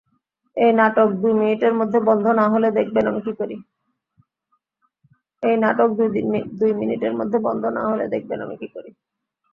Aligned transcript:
এই 0.57 0.71
নাটক 0.79 1.09
দুই 1.21 1.33
মিনিটের 1.39 1.73
মধ্যে 1.79 1.99
বন্ধ 2.09 2.25
না 2.39 2.45
হলে, 7.83 8.05
দেখবেন 8.09 8.39
আমি 8.45 8.55
কি 8.59 8.67
করি। 8.73 8.89